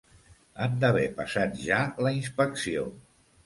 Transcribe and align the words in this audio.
Han 0.65 0.79
d'haver 0.83 1.03
passat 1.21 1.61
ja 1.67 1.85
la 2.07 2.17
inspecció. 2.23 2.91